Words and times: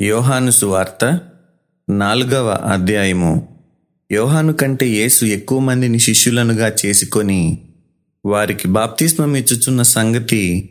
యోహాను 0.00 0.50
సువార్త 0.50 1.20
నాలుగవ 1.90 2.48
అధ్యాయము. 2.48 3.48
యోహాను 4.12 4.52
కంటే 4.52 4.88
యేసు 4.88 5.24
ఎక్కువ 5.24 5.58
మందిని 5.58 5.98
శిష్యులనుగా 5.98 6.72
చేసుకొని 6.86 7.58
వారికి 8.26 8.68
బాప్తిస్మం 8.68 9.36
ఇచ్చుచున్న 9.36 9.82
సంగతి 9.82 10.70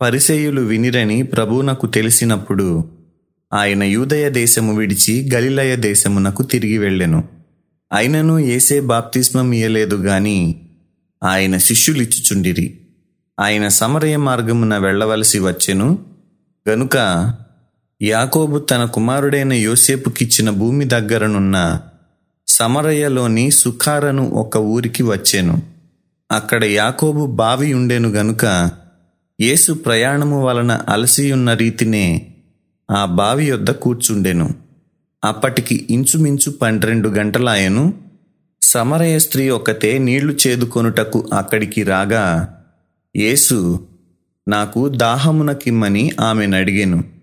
పరిసేయులు 0.00 0.60
వినిరని 0.60 1.22
ప్రభువునకు 1.22 1.86
తెలిసినప్పుడు 1.86 2.90
ఆయన 3.52 3.82
యూదయ 3.82 4.30
దేశము 4.30 4.76
విడిచి 4.76 5.30
గలిలయ 5.34 5.76
దేశమునకు 5.76 6.42
తిరిగి 6.42 6.78
వెళ్ళెను. 6.78 7.28
అయినను 7.92 8.38
ఏసే 8.38 8.80
బాప్తిస్మం 8.80 9.52
ఇయ్యలేదు 9.52 9.96
గాని 9.96 10.60
ఆయన 11.24 11.58
శిష్యులిచ్చుచుండిరి. 11.58 12.80
ఆయన 13.40 13.68
సమరయ 13.68 14.16
మార్గమున 14.16 14.78
వెళ్ళవలసి 14.78 15.38
వచ్చెను. 15.38 15.98
గనుక 16.68 16.96
యాకోబు 18.02 18.58
తన 18.58 18.84
కుమారుడైన 18.84 19.52
యోసేపుకిచ్చిన 19.52 20.50
భూమి 20.50 20.84
దగ్గరనున్న 20.84 21.80
సమరయ్యలోని 22.48 23.50
సుఖారను 23.50 24.28
ఒక 24.28 24.56
ఊరికి 24.56 25.02
వచ్చాను. 25.02 25.62
అక్కడ 26.32 26.64
యాకోబు 26.64 27.26
బావి 27.26 27.74
ఉండెను 27.74 28.08
గనుక 28.08 28.70
యేసు 29.40 29.72
ప్రయాణము 29.72 30.44
వలన 30.44 30.72
అలసియున్న 30.88 31.54
రీతినే 31.54 32.26
ఆ 32.90 33.04
బావి 33.04 33.44
యొద్ద 33.46 33.70
కూర్చుండెను. 33.70 34.50
అప్పటికి 35.24 35.86
ఇంచుమించు 35.90 36.50
పన్నెండు 36.50 37.08
గంటలాయను 37.08 37.94
సమరయ 38.62 39.18
స్త్రీ 39.18 39.48
ఒకతే 39.48 39.98
నీళ్ళు 39.98 40.36
చేదుకొనుటకు 40.46 41.30
అక్కడికి 41.32 41.82
రాగా 41.82 42.54
యేసు 43.16 43.88
నాకు 44.48 44.88
దాహమునకిమ్మని 44.88 46.10
ఆమెను 46.20 46.56
అడిగెను 46.56 47.17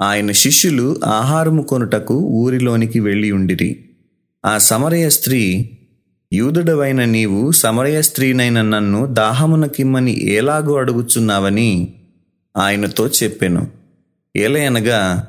ఆయన 0.00 0.32
శిష్యులు 0.32 1.00
ఆహారము 1.04 1.62
కొనుటకు 1.62 2.14
ఊరిలోనికి 2.14 3.00
వెళ్ళి 3.00 3.30
ఉండిరి. 3.30 3.84
ఆ 4.46 4.58
సమరయ 4.58 5.08
స్త్రీ 5.08 5.70
యూదుడవైన 6.32 7.04
నీవు 7.04 7.50
సమరయ 7.50 8.02
స్త్రీనైన 8.02 8.62
నన్ను 8.62 9.06
దాహమునకిమ్మని 9.06 10.32
ఎలాగూ 10.32 10.74
అడుగుచున్నావని 10.74 11.94
ఆయనతో 12.56 13.08
చెప్పెను. 13.08 13.70
ఏలయనగా 14.36 15.28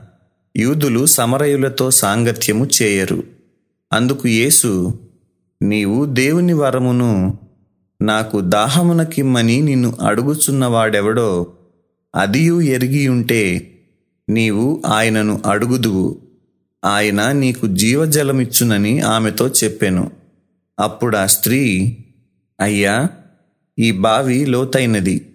యూదులు 0.58 1.06
సమరయులతో 1.06 1.92
సాంగత్యము 1.92 2.68
చేయరు. 2.82 3.24
అందుకు 3.94 4.28
యేసు 4.28 5.00
నీవు 5.62 6.06
దేవుని 6.06 6.54
వరమును 6.54 7.38
నాకు 8.02 8.42
దాహమునకిమ్మని 8.42 9.62
నిన్ను 9.62 9.98
అడుగుచున్నవాడెవడో 10.02 11.48
అదియు 12.16 12.62
ఎరిగి 12.62 13.08
ఉంటే 13.08 13.74
నీవు 14.30 14.84
ఆయనను 14.86 15.42
అడుగుదువు. 15.46 16.18
ఆయన 16.86 17.32
నీకు 17.32 17.68
జీవజలమిచ్చునని 17.68 19.00
ఆమెతో 19.00 19.48
చెప్పాను. 19.48 20.12
అప్పుడు 20.80 21.18
ఆ 21.18 21.26
స్త్రీ 21.26 21.98
అయ్యా 22.62 23.10
ఈ 23.80 23.92
బావి 23.92 24.46
లోతైనది. 24.46 25.28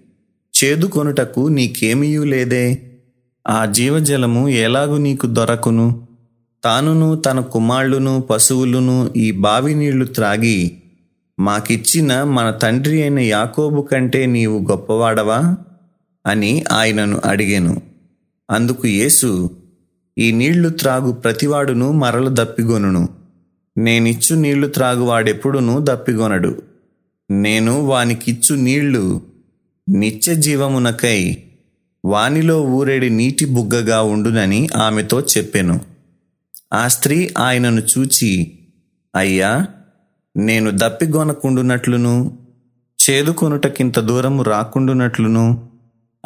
చేదుకొనుటకు 0.65 1.49
నీకేమీయూ 1.49 2.25
లేదే? 2.25 2.83
ఆ 3.49 3.65
జీవజలము 3.65 4.49
ఎలాగు 4.49 4.97
నీకు 4.97 5.27
దొరకును? 5.27 6.07
తానును 6.65 7.17
తన 7.17 7.41
కుమారులను 7.41 8.21
పశువులను 8.21 9.11
ఈ 9.17 9.31
బావి 9.31 9.75
నీళ్ళు 9.75 10.05
త్రాగి 10.05 10.79
మాకిచ్చిన 11.41 12.23
మన 12.23 12.51
తండ్రి 12.51 13.03
అయిన 13.03 13.19
యాకోబు 13.19 13.83
కంటే 13.83 14.27
నీవు 14.27 14.67
గొప్పవాడవా? 14.71 15.57
అని 16.27 16.65
ఆయనను 16.73 17.21
అడిగాను. 17.25 17.92
అందుకు 18.53 18.87
యేసు 18.89 19.51
ఈ 20.19 20.33
నీళ్ళు 20.33 20.69
త్రాగు 20.69 21.13
ప్రతివాడును 21.13 21.93
మరల 21.93 22.29
దప్పిగొనును. 22.33 23.09
నేనిచ్చు 23.79 24.37
నీళ్ళు 24.37 24.67
త్రాగువాడెప్పుడునూ 24.67 25.81
దప్పిగొనడు. 25.81 26.63
నేను 27.31 27.81
వానికిచ్చు 27.81 28.55
నీళ్ళు 28.55 29.23
నిత్య 29.89 30.35
జీవమునకై 30.35 31.37
వానిలో 32.05 32.63
ఊరేడి 32.63 33.11
నీటి 33.11 33.45
బుగ్గగా 33.45 34.03
ఉండునని 34.03 34.69
ఆమెతో 34.77 35.21
చెప్పెను. 35.21 35.81
ఆ 36.73 36.89
స్త్రీ 36.89 37.31
ఆయనను 37.39 37.81
చూచి 37.81 38.59
అయ్యా 39.17 39.67
నేను 40.37 40.71
దప్పిగొనకుండునట్లును 40.75 42.39
చేదుకొనుటకింత 43.11 44.01
దూరము 44.01 44.43
రాకుండునట్లును 44.43 45.72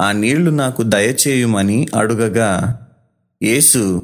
ఆ 0.01 0.13
నీళ్ళు 0.13 0.51
నాకు 0.51 0.83
దయచేయుమని 0.83 1.87
అడుగగా 1.95 2.81
యేసు 3.43 4.03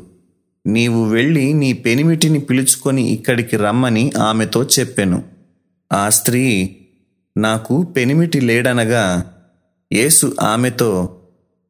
నీవు 0.66 1.08
వెళ్ళి 1.08 1.53
నీ 1.53 1.72
పెనిమిటిని 1.72 2.41
పిలుచుకొని 2.41 3.03
ఇక్కడికి 3.03 3.56
రమ్మని 3.56 4.12
ఆమెతో 4.19 4.64
చెప్పెను. 4.64 5.25
ఆ 5.92 6.08
స్త్రీ 6.08 6.76
నాకు 7.36 7.82
పెనిమిటి 7.82 8.41
లేడనగా 8.41 9.34
యేసు 9.92 10.36
ఆమెతో 10.41 11.20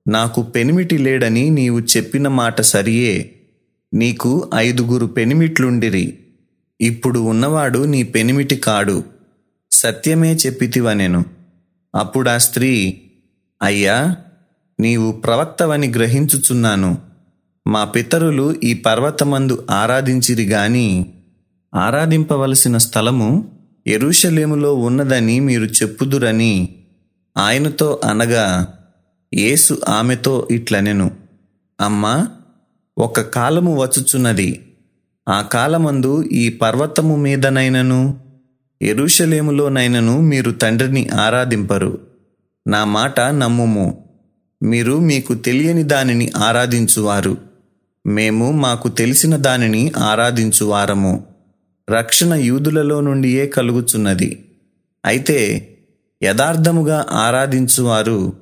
నాకు 0.08 0.42
పెనిమిటి 0.42 0.98
లేడని 0.98 1.50
నీవు 1.50 1.80
చెప్పిన 1.80 2.28
మాట 2.28 2.60
సరియే. 2.60 3.32
నీకు 3.94 4.50
ఐదుగురు 4.54 5.06
పెనిమిట్లుండిరి. 5.06 6.18
ఇప్పుడు 6.80 7.20
ఉన్నవాడు 7.20 7.78
నీ 7.78 8.02
పెనిమిటి 8.02 8.56
కాడు. 8.56 9.04
సత్యమే 9.72 10.34
చెప్పితివనెను. 10.34 11.24
అప్పుడా 11.94 12.38
స్త్రీ 12.38 13.02
అయ్యా 13.62 14.16
నీవు 14.80 15.12
ప్రవక్తవని 15.12 15.88
గ్రహించుచున్నాను. 15.88 16.98
మా 17.66 17.84
పితరులు 17.84 18.54
ఈ 18.64 18.74
పర్వతమందు 18.74 19.66
ఆరాధించిరి 19.70 20.44
గాని 20.44 21.12
ఆరాధింపవలసిన 21.74 22.78
స్థలము 22.78 23.50
ఎరుషలేములో 23.86 24.74
ఉన్నదని 24.74 25.40
మీరు 25.40 25.64
చెప్పుదురని 25.64 26.68
ఆయనతో 27.38 28.00
అనగా 28.04 28.66
యేసు 29.34 29.78
ఆమెతో 29.88 30.48
ఇట్లనెను. 30.50 31.10
అమ్మా 31.80 32.28
ఒక 32.98 33.20
కాలము 33.20 33.82
వచ్చుచున్నది. 33.82 34.76
ఆ 35.28 35.42
కాలమందు 35.42 36.22
ఈ 36.22 36.48
పర్వతము 36.48 37.16
మీదనైనను 37.16 38.20
ఎరుషలేములోనైనను 38.82 40.20
మీరు 40.20 40.50
తండ్రిని 40.50 41.08
ఆరాధింపరు. 41.08 42.11
నా 42.66 42.84
మాట 42.84 43.20
నమ్ముము. 43.20 44.04
మీరు 44.62 44.98
మీకు 44.98 45.34
తెలియని 45.34 45.82
దానిని 45.82 46.32
ఆరాధించువారు. 46.36 47.36
మేము 48.06 48.52
మాకు 48.52 48.88
తెలిసిన 48.88 49.36
దానిని 49.36 49.92
ఆరాధించువారము. 49.98 51.24
రక్షణ 51.90 52.34
యూదులలో 52.34 53.00
నుండియే 53.00 53.46
కలుగుచున్నది. 53.46 54.44
అయితే 55.04 55.68
యథార్థముగా 56.22 57.06
ఆరాధించువారు 57.10 58.32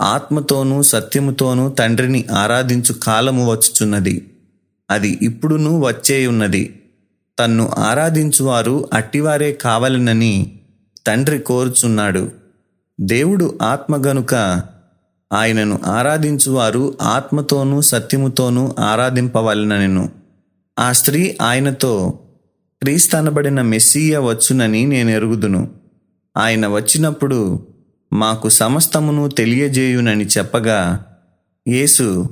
ఆత్మతోనూ 0.00 0.82
సత్యముతోనూ 0.82 1.68
తండ్రిని 1.68 2.24
ఆరాధించు 2.32 2.92
కాలము 2.92 3.52
వచ్చుచున్నది. 3.52 4.26
అది 4.90 5.18
ఇప్పుడునూ 5.22 5.78
వచ్చేయున్నది. 5.78 6.82
తన్ను 7.38 7.70
ఆరాధించువారు 7.78 8.88
అట్టివారే 8.92 9.52
కావలనని 9.52 10.60
తండ్రి 11.06 11.38
కోరుచున్నాడు. 11.38 12.39
దేవుడు 13.00 13.58
ఆత్మ 13.62 14.06
గనుక 14.06 14.62
ఆయనను 15.32 15.80
ఆరాధించువారు 15.86 16.98
ఆత్మతోనూ 17.02 17.80
సత్యముతోనూ 17.80 18.74
ఆరాధింపవలనెను 18.78 20.10
ఆ 20.78 20.92
స్త్రీ 20.92 21.36
ఆయనతో 21.42 22.18
క్రీస్తనబడిన 22.82 23.62
మెస్సీయ 23.62 24.18
వచ్చునని 24.18 24.86
నేను 24.86 25.10
ఎరుగుదును. 25.10 25.70
ఆయన 26.36 26.66
వచ్చినప్పుడు 26.66 27.66
మాకు 28.12 28.48
సమస్తమును 28.48 29.28
తెలియజేయునని 29.28 30.24
చెప్పగా 30.24 31.06
యేసు 31.68 32.30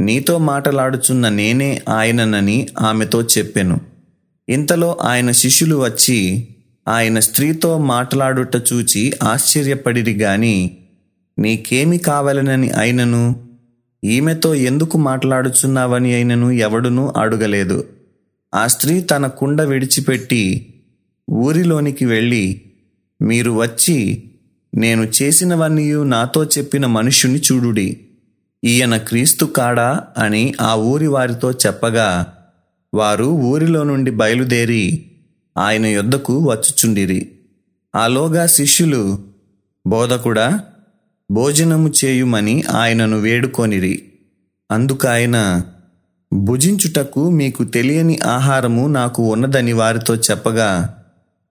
నీతో 0.00 0.38
మాటలాడుచున్న 0.38 1.28
నేనే 1.28 1.82
ఆయననని 1.88 2.68
ఆమెతో 2.78 3.22
చెప్పెను. 3.22 3.80
ఇంతలో 4.48 4.96
ఆయన 5.02 5.30
శిష్యులు 5.30 5.76
వచ్చి 5.76 6.48
ఆయన 6.88 7.18
స్త్రీతో 7.18 7.78
మాట్లాడుట 7.78 8.56
చూచి 8.56 9.12
ఆశ్చర్యపడిరి 9.22 10.12
గాని 10.12 10.78
నీకేమి 11.38 11.98
కావాలనని 11.98 12.70
అయినను? 12.70 13.48
ఈమెతో 14.04 14.54
ఎందుకు 14.54 14.98
మాట్లాడుచున్నావని 14.98 16.14
అయినను 16.14 16.50
ఎవడునూ 16.50 17.12
అడుగలేదు. 17.16 17.84
ఆ 18.54 18.66
స్త్రీ 18.66 19.00
తన 19.00 19.26
కుండ 19.26 19.62
విడిచిపెట్టి 19.62 20.74
ఊరిలోనికి 21.30 22.04
వెళ్ళి 22.04 22.62
మీరు 23.22 23.50
వచ్చి 23.50 24.30
నేను 24.74 25.08
చేసినవన్నీ 25.22 26.04
నాతో 26.04 26.44
చెప్పిన 26.44 26.86
మనుష్యుని 26.86 27.40
చూడుడి. 27.52 28.00
ఈయన 28.64 28.96
క్రీస్తు 28.96 29.44
కాడా 29.44 30.04
అని 30.18 30.54
ఆ 30.60 30.74
ఊరి 30.74 31.06
వారితో 31.06 31.52
చెప్పగా 31.52 32.34
వారు 32.94 33.24
ఊరిలో 33.24 33.84
నుండి 33.84 34.10
బయలుదేరి 34.10 35.11
ఆయన 35.58 35.86
యొద్దకు 35.86 36.50
వచ్చుచుండిరి. 36.50 37.32
ఆలోగా 37.94 38.46
శిష్యులు 38.46 39.18
బోధకుడా 39.86 40.60
భోజనము 41.30 41.92
చేయుమని 42.04 42.62
ఆయనను 42.62 43.20
వేడుకొనిరి. 43.20 44.12
అందుకాయన 44.70 45.64
భుజించుటకు 46.32 47.30
మీకు 47.30 47.64
తెలియని 47.64 48.18
ఆహారము 48.18 48.88
నాకు 48.88 49.32
ఉన్నదని 49.32 49.72
వారితో 49.72 50.16
చెప్పగా 50.16 50.98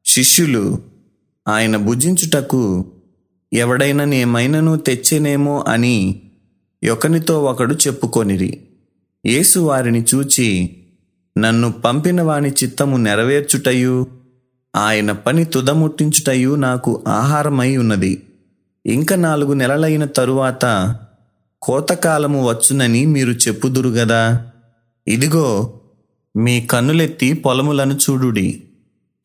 శిష్యులు 0.05 0.79
ఆయన 1.47 1.77
భుజించుటకు 1.77 2.91
ఎవడైనా 3.53 4.05
నేమైనను 4.05 4.77
తెచ్చేనేమో 4.77 5.65
అని 5.67 6.21
ఒకనితో 6.91 7.43
ఒకడు 7.43 7.75
చెప్పుకొనిరి. 7.75 8.61
యేసు 9.25 9.59
వారిని 9.59 10.05
చూచి 10.15 10.77
నన్ను 11.37 11.71
పంపిన 11.71 12.21
వాని 12.21 12.49
చిత్తము 12.49 12.97
నెరవేర్చుటయు 12.97 14.07
ఆయన 14.75 15.11
పని 15.11 15.45
తుదముట్టించుటయు 15.45 16.55
నాకు 16.55 17.03
ఆహారమై 17.07 17.77
ఉన్నది. 17.77 18.23
ఇంక 18.85 19.13
నాలుగు 19.13 19.53
నెలలైన 19.53 20.05
తరువాత 20.05 20.95
కోతకాలము 21.61 22.49
వచ్చునని 22.49 23.05
మీరు 23.05 23.31
చెప్పుదురు 23.31 23.89
గదా. 23.89 24.47
ఇదిగో 25.07 25.73
మీ 26.35 26.61
కన్నులెత్తి 26.61 27.33
పొలములను 27.33 27.93
చూడుడి. 27.93 28.63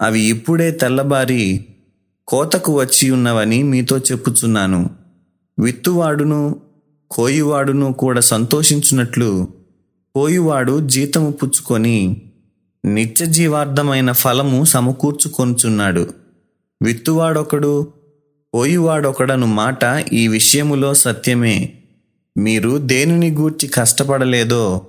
అవి 0.01 0.21
ఇప్పుడే 0.21 0.71
తెల్లబారి 0.71 1.67
కోతకు 2.29 2.81
వచ్చి 2.81 3.11
ఉన్నవని 3.11 3.63
మీతో 3.63 3.99
చెప్పుచున్నాను. 3.99 4.91
విత్తువాడును 5.59 6.57
కోయివాడును 7.11 7.93
కూడా 7.93 8.21
సంతోషించున్నట్లు 8.21 9.49
పోయివాడు 10.17 10.89
జీతము 10.89 11.31
పుచ్చుకొని 11.31 12.23
నిత్య 12.85 13.27
జీవార్థమైన 13.27 14.13
ఫలము 14.13 14.65
సమకూర్చుకొనుచున్నాడు. 14.65 16.09
విత్తువాడొకడు 16.83 17.93
పోయివాడొకడను 18.55 19.47
మాట 19.47 19.85
ఈ 20.13 20.29
విషయములో 20.29 20.95
సత్యమే. 20.95 21.73
మీరు 22.39 22.79
దేనిని 22.79 23.31
గూర్చి 23.31 23.69
కష్టపడలేదో 23.69 24.87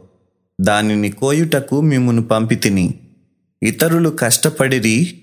దానిని 0.62 1.12
కోయుటకు 1.12 1.82
మిమ్మును 1.82 2.22
పంపితిని. 2.22 2.94
ఇతరులు 3.64 4.10
కష్టపడిరి 4.10 5.20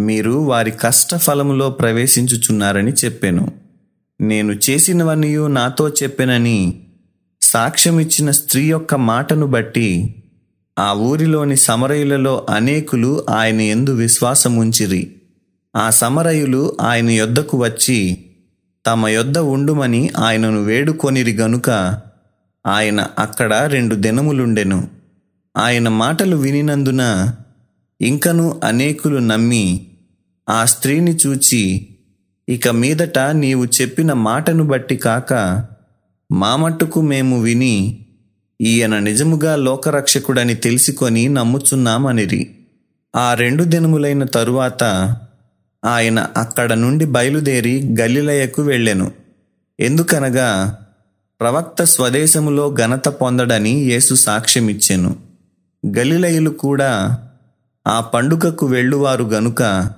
మీరు 0.00 0.30
వారి 0.30 0.70
కష్టఫలములో 0.70 1.70
ప్రవేశించుచున్నారని 1.70 2.92
చెప్పాను. 2.92 3.52
నేను 4.20 4.52
చేసినవనియు 4.70 5.46
నాతో 5.46 5.88
చెప్పెనని 5.88 6.83
సాక్ష్యమిచ్చిన 7.54 8.30
స్త్రీ 8.30 8.64
యొక్క 8.64 8.94
మాటను 8.94 9.46
బట్టి 9.46 10.14
ఆ 10.78 10.92
ఊరిలోని 10.92 11.56
సమరయులలో 11.56 12.46
అనేకులు 12.50 13.26
ఆయన 13.30 13.60
ఎందు 13.60 13.90
విశ్వాసముంచిరి. 13.90 15.16
ఆ 15.76 15.90
సమరయులు 15.90 16.76
ఆయన 16.80 17.10
యొద్దకు 17.10 17.62
వచ్చి 17.62 18.24
తమ 18.86 19.08
యొద్ద 19.08 19.38
ఉండుమని 19.38 20.10
ఆయనను 20.18 20.62
వేడుకొనిరి 20.62 21.32
గనుక 21.32 21.70
ఆయన 22.66 23.06
అక్కడ 23.18 23.54
రెండు 23.54 23.94
దినములుండెను. 23.94 24.88
ఆయన 25.56 25.88
మాటలు 25.88 26.36
వినినందున 26.36 27.32
ఇంకను 28.00 28.60
అనేకులు 28.64 29.18
నమ్మి 29.18 29.86
ఆ 30.48 30.64
స్త్రీని 30.64 31.16
చూచి 31.26 31.88
ఇక 32.48 32.68
మీదట 32.68 33.18
నీవు 33.18 33.64
చెప్పిన 33.64 34.12
మాటను 34.12 34.64
బట్టి 34.64 34.96
కాక 34.96 35.64
మా 36.34 36.56
మట్టుకు 36.56 37.00
మేము 37.00 37.40
విని 37.40 38.06
ఈయన 38.60 38.98
నిజముగా 38.98 39.56
లోకరక్షకుడని 39.56 40.54
తెలుసుకొని 40.54 41.28
నమ్ముచున్నామనిరి. 41.28 42.50
ఆ 43.16 43.34
రెండు 43.34 43.64
దినములైన 43.64 44.24
తరువాత 44.24 44.84
ఆయన 45.84 46.26
అక్కడ 46.36 46.72
నుండి 46.72 47.04
బయలుదేరి 47.04 47.96
గలిలయకు 48.00 48.62
వెళ్ళెను. 48.62 49.12
ఎందుకనగా 49.80 50.76
ప్రవక్త 51.40 51.84
స్వదేశములో 51.84 52.74
ఘనత 52.74 53.08
పొందడని 53.08 53.70
యేసు 53.70 54.14
సాక్ష్యమిచ్చెను. 54.14 55.16
గలిలయులు 55.86 56.50
కూడా 56.50 57.18
ఆ 57.86 58.00
పండుగకు 58.00 58.66
వెళ్ళువారు 58.66 59.24
గనుక 59.24 59.90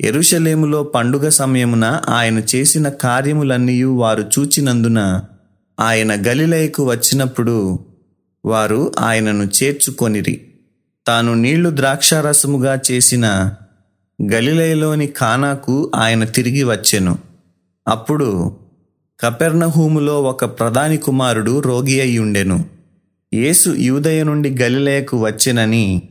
ఎరుషలేములో 0.00 0.82
పండుగ 0.82 1.28
సమయమున 1.28 2.00
ఆయన 2.08 2.42
చేసిన 2.54 2.88
కార్యములన్నీ 2.88 3.82
వారు 3.82 4.24
చూచినందున 4.38 5.22
ఆయన 5.80 6.28
గలిలయకు 6.28 6.90
వచ్చినప్పుడు 6.90 7.78
వారు 8.44 8.92
ఆయనను 8.98 9.44
చేర్చుకొనిరి. 9.44 10.40
తాను 11.06 11.34
నీళ్ళు 11.34 11.70
ద్రాక్షారసముగా 11.76 12.80
చేసిన 12.90 13.54
గలిలయలోని 14.32 15.06
ఖానాకు 15.06 15.92
ఆయన 15.94 16.24
తిరిగి 16.24 16.64
వచ్చెను. 16.64 17.18
అప్పుడు 17.88 18.56
కపెర్నహూములో 19.20 20.22
ఒక 20.22 20.44
ప్రధాని 20.44 20.96
కుమారుడు 20.96 21.60
రోగి 21.60 22.00
అయి 22.00 22.18
ఉండెను 22.18 22.64
యేసు 23.34 23.70
యూదయ 23.70 24.24
నుండి 24.24 24.50
గలిలయకు 24.62 25.24
వచ్చెనని 25.24 26.02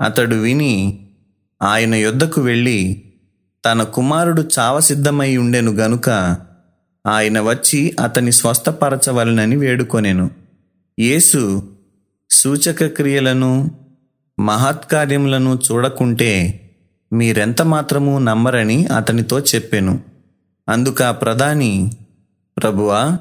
అతడు 0.00 0.34
విని 0.34 1.00
ఆయన 1.62 1.94
యొద్దకు 1.94 2.40
వెళ్ళి 2.40 3.02
తన 3.64 3.82
కుమారుడు 3.82 4.48
చావసిద్ధమై 4.58 5.36
ఉండెను 5.36 5.72
గనుక 5.72 6.36
ఆయన 7.06 7.40
వచ్చి 7.40 7.96
అతని 8.00 8.32
స్వస్థపరచవలనని 8.32 9.56
వేడుకొనెను. 9.56 10.30
యేసు 10.98 11.68
సూచక 12.30 12.86
క్రియలను 12.86 13.70
మహత్కార్యములను 14.40 15.58
చూడకుంటే 15.72 16.60
మీరెంత 17.12 17.62
మాత్రము 17.62 18.18
నమ్మరని 18.18 18.86
అతనితో 18.86 19.40
చెప్పెను. 19.40 20.00
అందుక 20.68 21.04
ప్రధాని 21.04 21.90
ప్రభువా 22.56 23.18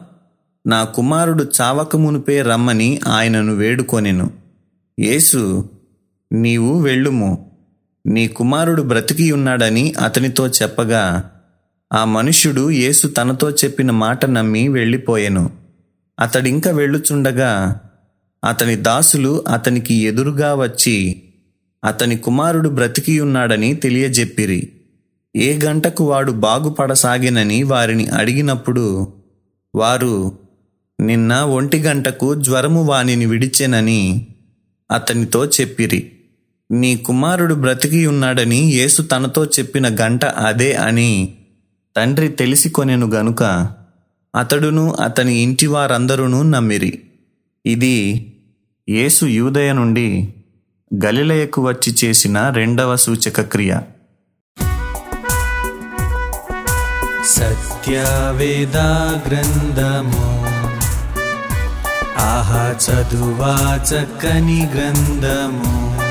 నా 0.68 0.84
కుమారుడు 0.84 1.46
చావకమునిపే 1.62 2.42
రమ్మని 2.42 3.00
ఆయనను 3.08 3.54
వేడుకొనెను. 3.54 4.31
యేసు 5.00 5.70
నీవు 6.31 6.81
వెళ్ళుము. 6.81 7.52
నీ 8.08 8.28
కుమారుడు 8.28 8.81
బ్రతికి 8.81 9.31
ఉన్నాడని 9.31 9.94
అతనితో 9.94 10.48
చెప్పగా 10.48 11.31
ఆ 11.94 12.06
మనుష్యుడు 12.06 12.72
యేసు 12.72 13.08
తనతో 13.08 13.52
చెప్పిన 13.52 13.92
మాట 13.92 14.26
నమ్మి 14.26 14.68
వెళ్ళిపోయెను. 14.68 15.50
అతడింక 16.20 16.68
వెళ్ళుచుండగా 16.68 17.80
అతని 18.46 18.76
దాసులు 18.76 19.44
అతనికి 19.48 19.94
ఎదురుగా 19.94 20.56
వచ్చి 20.56 21.24
అతని 21.86 22.18
కుమారుడు 22.18 22.70
బ్రతికి 22.70 23.20
ఉన్నాడని 23.20 23.76
తెలియజెప్పిరి. 23.76 24.72
ఏ 25.36 25.60
గంటకు 25.64 26.04
వాడు 26.04 26.32
బాగుపడసాగినని 26.32 27.64
వారిని 27.64 28.08
అడిగినప్పుడు 28.08 29.14
వారు 29.76 30.38
నిన్న 31.02 31.36
ఒంటి 31.36 31.80
గంటకు 31.80 32.42
జ్వరము 32.42 32.84
వానిని 32.84 33.26
విడిచెనని 33.26 34.28
అతనితో 34.92 35.46
చెప్పిరి. 35.46 36.12
నీ 36.71 36.98
కుమారుడు 36.98 37.56
బ్రతికి 37.56 38.06
ఉన్నాడని 38.06 38.74
యేసు 38.74 39.02
తనతో 39.02 39.45
చెప్పిన 39.45 39.95
గంట 40.02 40.26
అదే 40.26 40.74
అని 40.74 41.33
తండ్రి 41.97 42.28
తెలిసి 42.28 42.69
కొనెను 42.69 43.07
గనుక 43.07 43.44
అతడును 44.35 44.94
అతని 44.94 45.35
ఇంటి 45.35 45.68
వారందరూ 45.68 46.44
నమ్మిరి. 46.44 47.02
ఇది 47.66 47.95
యేసు 48.90 49.25
యూదయ 49.25 49.73
నుండి 49.73 50.33
గలిలయకు 51.06 51.68
వచ్చి 51.68 51.95
చేసిన 52.04 52.49
రెండవ 52.49 52.95
సూచక 52.95 53.42
క్రియ. 53.42 53.80
సత్యవేదా 57.25 59.21
గ్రంథము 59.28 60.45
ఆహా 62.18 62.75
చదువా 62.85 63.80
చక్కని 63.90 64.69
గ్రంథము. 64.75 66.05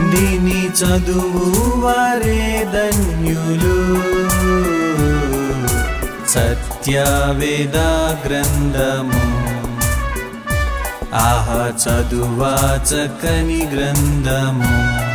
దీని 0.00 0.68
చదువు 0.68 1.80
వారే 1.80 2.66
ధన్యులు. 2.74 3.80
సత్యవేదా 6.28 8.18
గ్రంథము 8.26 9.30
ఆహ 11.14 11.48
చదువా 11.84 12.54
చక్కని 12.90 13.68
గ్రంథము. 13.74 15.09